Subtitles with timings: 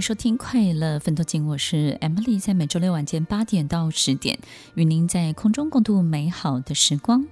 [0.00, 4.38] 收听《快乐奋斗经》，我是 Emily，在每周六晚间八点到十点，
[4.74, 7.26] 与您在空中共度美好的时光。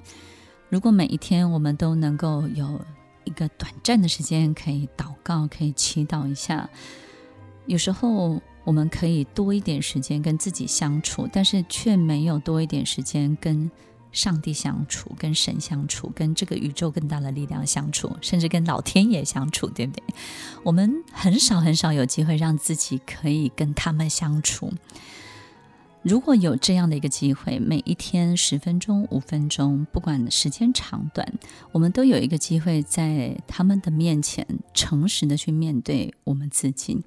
[0.68, 2.78] 如果每一天我们都能够有
[3.24, 6.68] 一个短暂的时间可以祷告，可以祈祷一下，
[7.64, 13.70] 有时候我们可以多一点时间跟自己相处，但是却没有多一点时间跟
[14.12, 20.02] 上帝相处，跟神相处，跟这个宇宙更大的力量相处，甚至跟老天爷相处，对不对？
[20.64, 24.72] 我们很少很少有机会让自己可以跟他们相处。
[26.02, 31.34] 如果有这样的一个机会，每一天十分钟、五分钟，不管时间长短，
[31.72, 37.04] 我们都有一个机会在他们的面前诚实的去面对我们自己。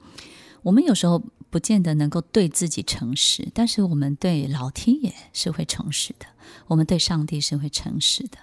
[0.62, 6.26] 我们有时候不见得能够对自己诚实，但是我们对老天爷是会诚实的，
[6.68, 8.38] 我们对上帝是会诚实的，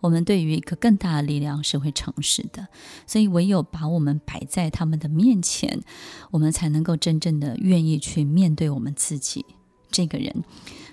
[0.00, 2.68] 我们对于一个更大的力量是会诚实的。
[3.06, 5.82] 所以，唯有把我们摆在他们的面前，
[6.30, 9.44] 我们才能够真正的愿意去面对我们自己
[9.90, 10.44] 这个人。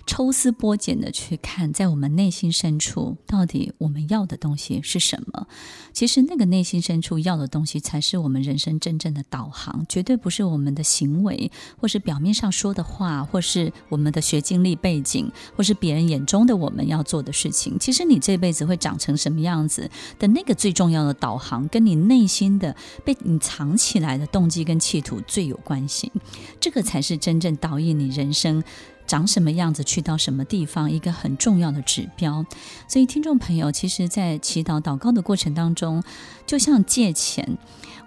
[0.09, 5.45] 抽丝剥茧的去看，在我们内心深处，到底我们要的东西是什么？
[5.93, 17.77] 其实，那个内心深处要的东西，才是我们人生真正的导航，绝对不是我们的行为，或是表面上说的话，或是我们的学经历背景，或是别人眼中的我们要做的事情。
[17.77, 26.11] 其实，你这辈子会长成什么样子的那个最重要的导航，跟你内心的被你藏起来的动机跟企图最有关系。
[26.59, 28.63] 这个才是真正导引你人生。
[29.09, 32.45] 长什么样子，去到什么地方，一个很重要的指标。
[32.87, 36.03] 所以，听众朋友，其实，在祈祷祷告的过程当中，
[36.45, 37.57] 就像借钱，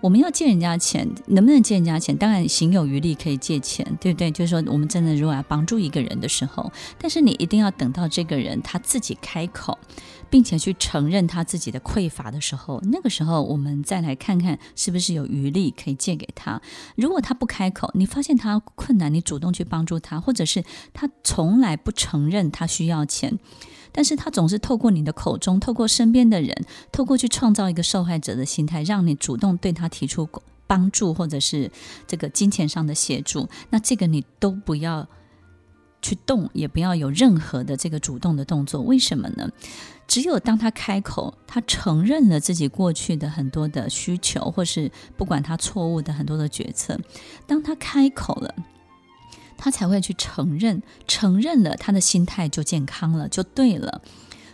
[0.01, 2.17] 我们要借人家钱，能不能借人家钱？
[2.17, 4.31] 当然，行有余力可以借钱，对不对？
[4.31, 9.77] 就是说，我们真的如果要帮助一个人的时候，但是你一定要等到这个人他自己开口。
[10.33, 16.59] 并且去承认他自己的匮乏的时候，那个时候我们再来看看是不是有余力可以借给他。
[16.97, 23.39] 如果他不开口，你发现他困难，你主动去帮助他，或者是他从来不承认他需要钱，
[23.93, 30.27] 但是他总是透过你的口中，透过身边的人，透过去创造一个受害者的心态，让你主动对他提出
[30.67, 31.71] 帮助，或者是
[32.07, 35.07] 这个金钱上的协助，那这个你都不要
[36.03, 38.83] 去动，也不要有任何的这个主动的动作。
[38.83, 39.49] 为什么呢？
[40.09, 46.99] 只有当他开口，他承认了自己过去的很多的需求，或是不管他错误的很多的决策，
[47.47, 48.55] 当他开口了，
[49.57, 54.03] 他才会去承认，承认了他的心态就健康了，就对了。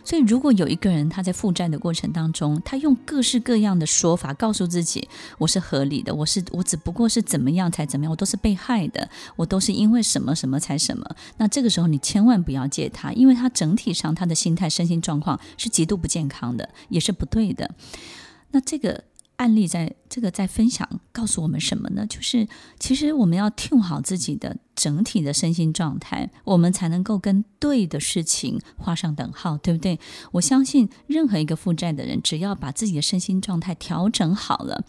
[0.09, 17.69] 所以，如果有一个人他在负债的过程当中，他用各式各样的说法告诉自己：“我是合理的，我是我只不过是怎么样才怎么样，我都是被害的，我都是因为什么什么才什么。”那这个时候你千万不要借他，因为他整体上他的心态、身心状况是极度不健康的，也是不对的。
[18.49, 19.03] 那这个。
[19.39, 22.05] 案例在这个在分享，告诉我们什么呢？
[22.05, 22.45] 就是
[22.77, 29.97] 其实我们要听好自己的整体的身心状态，我们才能够跟对的事情画上等号，对不对？
[30.33, 34.83] 我相信任何一个负债的人，只要把自己的身心状态调整好了。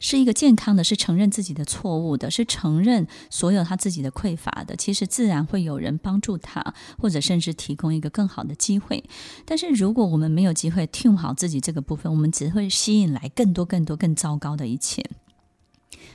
[0.00, 4.74] 是一个健康的，是承认自己的错误的，是承认所有他自己的匮乏的。
[4.74, 9.04] 其实自然会有人帮助他，或者甚至提供一个更好的机会。
[9.44, 15.04] 但是如果我们没有机会 tune 好自己这个部分，我们只会吸引来更多、更多、更糟糕的一切。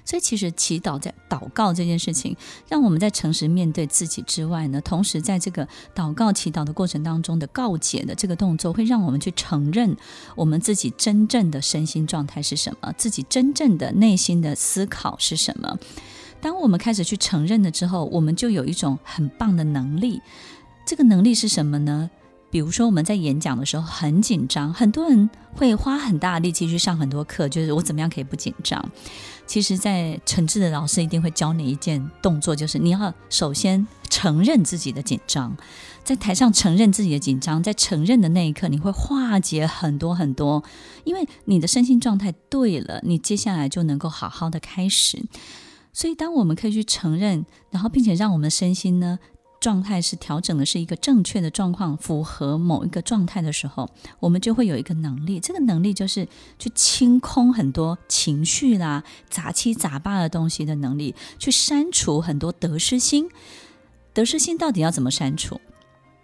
[0.06, 2.38] 所以，其实祈祷在祷告这件事情，
[2.70, 9.98] 让我们在诚实面对自己之外呢，同时在这个祷告祈祷的过程当中的告解的这个动作，会让我们去承认
[10.36, 15.78] 我们自己真正的身心状态是什么，自己真正的内心的思考是什么。
[16.40, 20.22] 当我们开始去承认了之后，我们就有一种很棒的能力。
[20.86, 22.12] 这个能力是什么呢？
[22.56, 28.82] 比如说，我们在演讲的时候很紧张，很多人会花很大的力气去上很多课，就是我怎么样可以不紧张？
[29.46, 35.54] 其实，在诚挚的老师一定会教你一件动作，就是你要首先承认自己的紧张，
[36.06, 40.64] 在台上承认自己的紧张，在承认的那一刻，你会化解很多很多，
[41.04, 45.26] 因为你的身心状态对了，你接下来就能够好好的开始。
[45.92, 49.20] 所以，当我们可以去承认，然后并且让我们身心呢，
[49.66, 53.90] 状态是调整的，是一个正确的状况，符合某一个状态的时候，
[54.20, 55.40] 我们就会有一个能力。
[55.40, 56.28] 这个能力就是
[56.60, 63.28] 去清空很多情绪啦、杂七杂八的东西的能力，去删除很多得失心。
[64.14, 65.60] 得失心到底要怎么删除？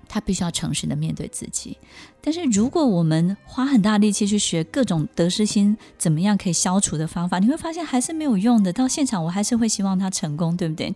[0.07, 1.79] 他必须要诚实的面对自己。
[2.21, 8.71] 但是如果我们花很大力气去学各种得失心怎么样可以消除的方法，你会发现还是没有用的。
[8.71, 10.93] 到现场，我还是会希望他成功，对不对？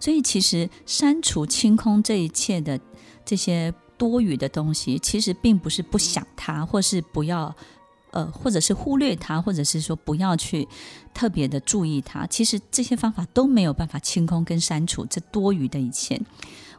[0.00, 2.78] 所以，其实删除、清空这一切的
[3.24, 7.54] 这些多余的东西，其实并不是不想它，或是不要
[8.10, 10.66] 呃，或者是忽略它，或者是说不要去
[11.12, 12.26] 特别的注意它。
[12.26, 16.20] 其实这些方法都没有办法清空跟删除这多余的一切。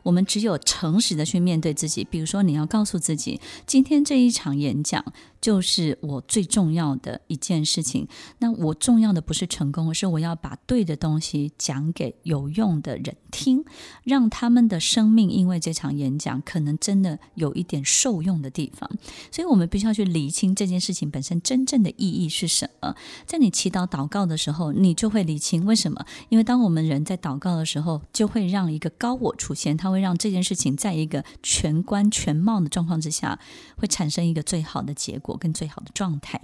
[0.01, 2.05] 我们只有诚实的去面对自己。
[2.05, 5.03] 比如说，你要告诉自己，今天这一场演讲
[5.41, 8.07] 就是我最重要的一件事情。
[8.39, 13.63] 那我重要的不是成功，而是我要把对的东西讲给有用的人听，
[14.03, 18.89] 让他们的生命因为这场演讲可能真的有一点受用的地方。
[19.31, 22.95] 所以，我们必须要去理清这件事情本身真正的意义是什么。
[23.25, 26.05] 在你祈祷祷告的时候，你就会理清为什么？
[26.29, 33.39] 因为当我们人在祷告的时候，就会让一个高我出现，它会让这件事情在一个全观全貌的状况之下，
[33.77, 36.41] 会产生一个最好的结果果跟最好的状态。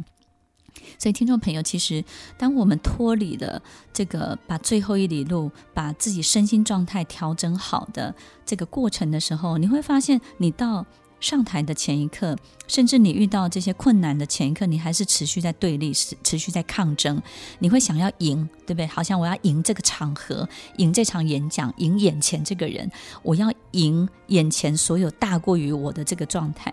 [1.00, 2.04] 所以，听众朋友，其实
[2.38, 3.62] 当我们脱离了
[3.94, 8.14] 这个，把最后一里路，把自己身心状态调整好的
[8.46, 10.86] 这个过程的时候，你会发现，你到
[11.22, 12.38] 上台的前一刻，
[12.68, 17.22] 甚至你遇到这些困难的前一刻，你还是持续在对立，持续在抗争。
[17.60, 18.86] 你会想要赢，对不对？
[18.86, 20.48] 好像我要赢这个场合，
[20.78, 22.92] 赢这场演讲，赢眼前这个人，
[23.24, 26.72] 我要赢眼前所有大过于我的这个状态。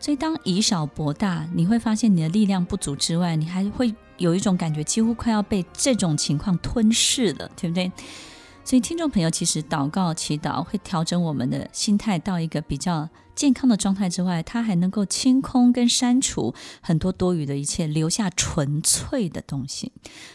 [0.00, 7.90] 所以，当以小博大，你会发现你的力量不足之外，你还会有一种感觉，几乎快要被这种情况吞噬了，对不对？
[8.64, 13.08] 所以，听众朋友，其实祷告、祈祷会调整我们的心态到一个比较
[13.38, 19.92] 健康的状态之外，它还能够清空跟删除很多多余的一切，留下纯粹的东西。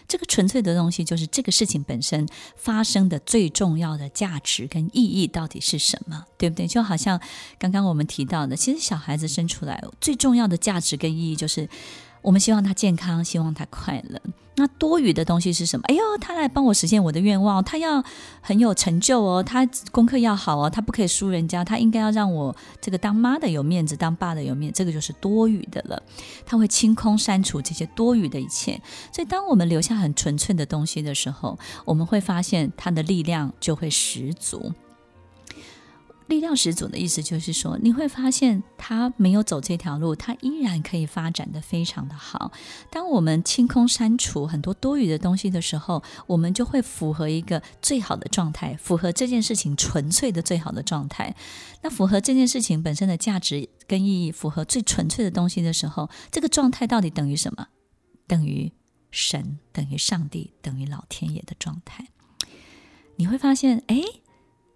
[0.08, 6.66] 这个纯粹的东西，就是这个事情本身发生的最重要的价值跟意义到底是什么，对不对？
[6.66, 7.20] 就好像
[7.60, 11.68] 刚刚我们提到的，其实小孩子生出来最重要的价值跟意义就是。
[12.24, 14.22] 我们希望他健康，希望他快乐。
[14.56, 15.84] 那多余的东西是什么？
[15.88, 18.04] 哎呦，他来帮我实现我的愿望，他要
[18.40, 26.02] 很有成就哦，他功课要好哦，他不可以输人家，他应该要让我这个当妈的有面子，当爸的有面子，这个就是多余的了。
[26.46, 28.80] 他会清空删除这些多余的一切。
[29.12, 34.72] 所以，当我们留下很纯粹的东西的时候，我们会发现他的力量就会十足。
[36.34, 42.52] 力量十足的意思就是说，你会发现他没有走这条路，他依然可以发展得非常的好。
[42.90, 51.36] 当我们清空删除很多多余的东西的时候，我们就会符合一个最好的状态，符合这件事情纯粹的最好的状态。
[51.84, 57.68] 那符合这件事情本身的价值跟意义，符合最纯粹的东西的时候，这个状态到底等于什么？
[58.26, 58.72] 等于
[59.12, 62.08] 神，等于上帝，等于老天爷的状态。
[63.18, 64.02] 你会发现，哎，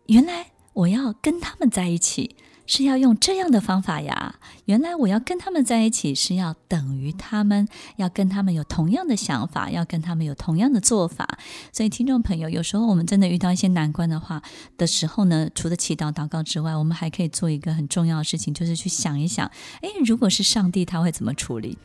[0.05, 0.51] 原来。
[0.77, 2.35] 我要跟他们在一起，
[2.67, 4.35] 是要用这样的方法呀。
[4.65, 11.39] 原来我要跟他们在一起，是要等于他们，要跟他们有同样的想法，要跟他们有同样的做法。
[11.73, 14.43] 所以，听众朋友，有时候我们真的遇到一些难关的话
[14.77, 19.49] 的时候呢，除了祈祷祷告之外，我们还可以做一个很重要的事情，就是去想一想：
[19.81, 21.79] 诶，如果是上帝，他会怎么处理？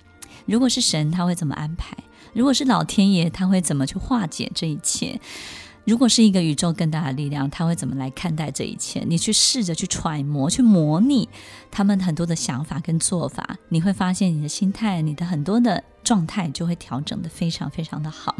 [0.44, 1.96] 如果是神，他会怎么安排？
[2.34, 5.18] 如果是老天爷，他会怎么去化解这一切？
[5.84, 9.02] 如果是一个宇宙更大的力量，他会怎么来看待这一切？
[9.06, 11.28] 你去试着去揣摩、去模拟
[11.70, 18.36] 他们很多的想法跟做法，你会发现你的心态、你的很多的状态就会调整得非常非常的好。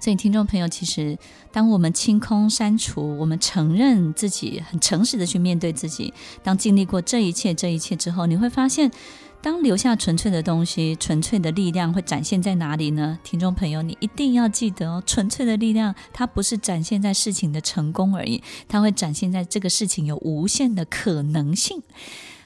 [0.00, 1.18] 所以，听众朋友，其实
[1.52, 8.90] 当我们清空、删除，我们承认自己很诚实的去面对自己，当经历过这一切、这一切之后，你会发现。
[9.42, 13.18] 当留下纯粹的东西，纯粹的力量会展现在哪里呢？
[13.24, 21.82] 听众朋友，你一定要记得哦，纯粹的力量它不是展现在事情的成功而已，它会展现在这个事情有无限的可能性，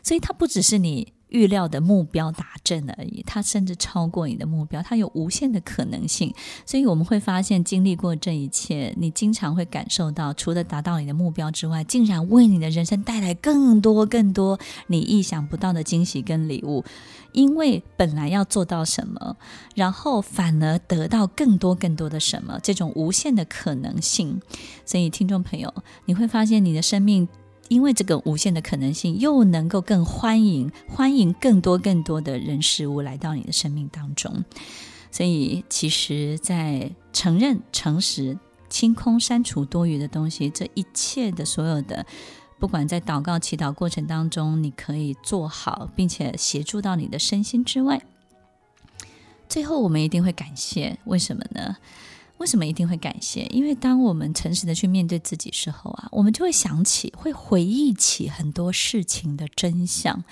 [0.02, 1.12] 所以它不只是你。
[1.28, 6.32] 预料的目标达成而已，它甚至超过你的目标，它有无限的可能性。
[6.64, 16.84] 所以我们会发现，经历过这一切，你经常会感受到，除了达到你的目标之外，竟然为你的人生带来更多更多你意想不到的惊喜跟礼物。
[17.32, 19.36] 因为本来要做到什么，
[19.74, 24.40] 然后反而得到更多更多的什么，这种无限的可能性。
[24.86, 25.74] 所以，听众朋友，
[26.06, 27.28] 你会发现你的生命。
[27.68, 34.44] 因为这个无限的可能性，又能够更欢迎欢迎更多更多的人事物来到你的生命当中，
[35.10, 42.06] 所以其实，在承认、诚实、清空、删除多余的东西，这一切的所有的，
[42.58, 48.02] 不管在祷告、祈祷过程当中，你可以做好，并且协助到你的身心之外，
[49.48, 51.76] 最后我们一定会感谢，为什么呢？
[52.38, 53.46] 为什么一定会感谢？
[53.46, 60.22] 因为当我们诚实的去面对自己时候啊，我们就会想起，会回忆起很多事情的真相。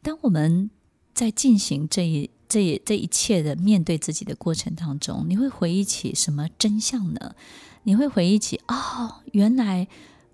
[0.00, 0.70] 当我们
[1.12, 7.34] 在进行这一、这一、这一切的面对自己的过程当中，你会回忆起什么真相呢？
[7.82, 9.88] 你会回忆起，哦，原来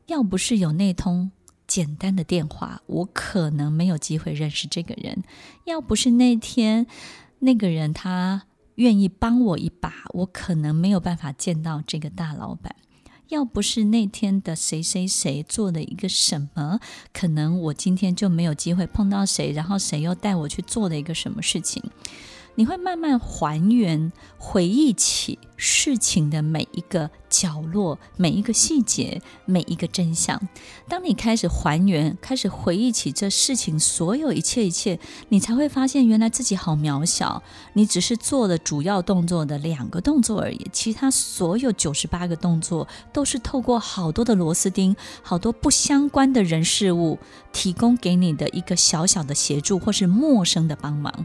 [0.06, 1.30] 要不是有那通
[1.66, 5.24] 简单的电话，我可能没有机会认识这个人。
[5.64, 6.86] 要不是那天
[7.40, 8.42] 那个人他
[8.80, 12.74] 愿意帮我一把，我可能没有办法见到这个大老板。
[13.28, 16.80] 要不是那天的谁谁谁做的一个什么，
[17.12, 21.82] 可能我今天就没有机会碰到谁，然后谁又带我去做的一个什么事情。
[22.60, 30.38] 你会慢慢还原、回忆起事情的每一个角落、每一个细节、每一个真相。
[30.86, 35.00] 当你开始还原、开始回忆起这事情所有一切一切，
[35.30, 37.42] 你才会发现原来自己好渺小。
[37.72, 47.18] 你只是做了主要动作的两个动作而已，其他所有九十八个动作都是透过好多的螺丝钉、好多不相关的人事物
[47.54, 51.24] 提供给你的一个小小的协助，或是陌生的帮忙。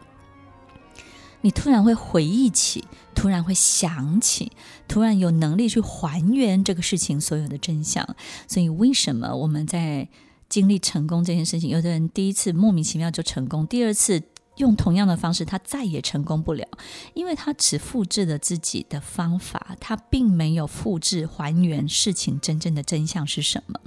[1.45, 2.83] 你突然会回忆起，
[3.13, 4.51] 突然会想起，
[4.87, 8.03] 突然有能力去还原这个事情所有的真相。
[8.47, 10.09] 所以，为什么我们在
[10.49, 14.23] 经历成功这件事情，有的人第一次莫名其妙就成功，第二次，
[14.57, 16.67] 用同样的方式，他再也成功不了，
[17.13, 23.79] 因为他只复制了自己的方法，他并没有复制还原事情真正的真相是什么。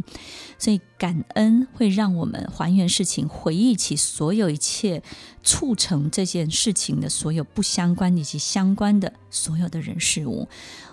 [0.58, 5.02] 所以，感恩会让我们还原事情，回忆起所有一切
[5.42, 10.48] 促成这件事情的所有不相关以及相关的所有的人事物。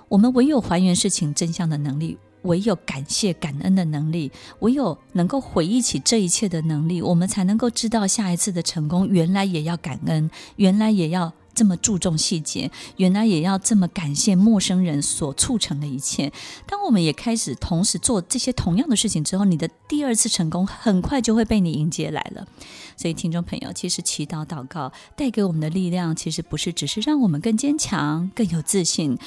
[0.08, 2.20] 我们唯有还原事情真相的能力。
[2.46, 16.32] 唯有感谢、感恩的能力，唯有能够回忆起这一切的能力，我们才能够知道下一次的成功，原来也要感恩，原来也要这么注重细节，原来也要这么感谢陌生人所促成的一切。
[16.66, 22.48] 当我们也开始同时做这些同样的事情之后，你的第二次成功很快就会被你迎接来了。
[22.98, 29.18] 所以，听众朋友，其实祈祷、祷告带给我们的力量，其实不是只是让我们更坚强、更有自信。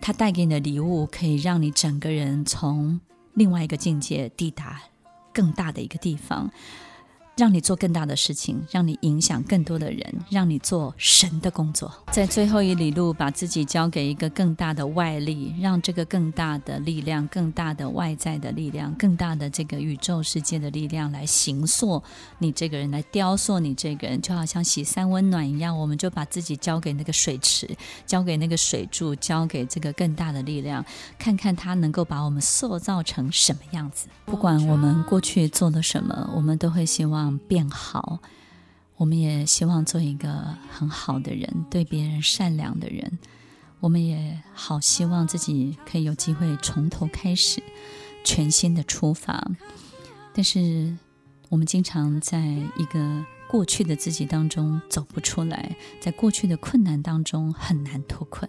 [0.00, 3.00] 他带给你的礼物，可以让你整个人从
[3.34, 4.80] 另外一个境界抵达
[5.32, 6.50] 更大的一个地方。
[7.40, 11.90] 让你做更大的事情，让你影响更多的人，让你做神的工作。
[12.12, 22.02] 在最后一里路，把自己交给一个更大的外力，让这个更大的力量、更大的外在的力量、更大的这个宇宙世界的力量来形塑
[22.36, 25.74] 你这个人，来雕塑你这个人，就好像洗三温暖一样。
[25.78, 27.66] 我们就把自己交给那个水池，
[28.04, 30.84] 交给那个水柱，交给这个更大的力量，
[31.18, 34.08] 看看它能够把我们塑造成什么样子。
[34.26, 38.20] 不管我们过去做了什么，我们都会希望变好，
[38.96, 43.18] 我们也希望做一个很好的人，对别人善良的人。
[43.80, 47.62] 我们也好希望自己可以有机会从头开始，
[48.24, 49.42] 全新的出发。
[50.34, 50.96] 但是
[51.48, 52.44] 我们经常在
[52.76, 58.48] 一个过去的自己当中走不出来，在过去的困难当中很难脱困。